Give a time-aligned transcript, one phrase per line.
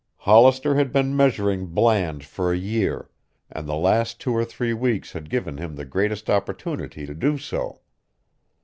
[0.17, 3.11] Hollister had been measuring Bland for a year,
[3.51, 7.37] and the last two or three weeks had given him the greatest opportunity to do
[7.37, 7.81] so.